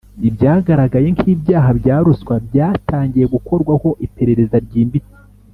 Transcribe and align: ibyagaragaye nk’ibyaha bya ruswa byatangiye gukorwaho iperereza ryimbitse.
ibyagaragaye 0.29 1.07
nk’ibyaha 1.15 1.69
bya 1.79 1.97
ruswa 2.05 2.35
byatangiye 2.47 3.25
gukorwaho 3.33 3.87
iperereza 4.05 4.57
ryimbitse. 4.65 5.13